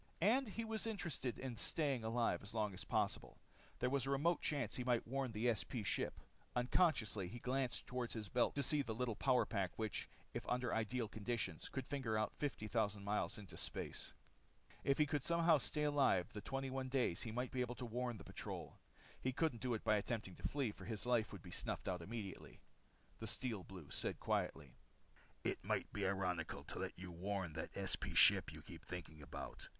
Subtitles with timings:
[0.21, 3.37] And he was interested in staying alive as long as possible.
[3.77, 6.19] There was a remote chance he might warn the SP ship.
[6.55, 10.73] Unconsciously, he glanced toward his belt to see the little power pack which, if under
[10.73, 14.11] ideal conditions, could finger out fifty thousand miles into space.
[14.83, 18.17] If he could somehow stay alive the 21 days he might be able to warn
[18.17, 18.79] the patrol.
[19.21, 22.01] He couldn't do it by attempting to flee, for his life would be snuffed out
[22.01, 22.59] immediately.
[23.19, 24.73] The Steel Blue said quietly:
[25.43, 29.69] "It might be ironical to let you warn that SP ship you keep thinking about.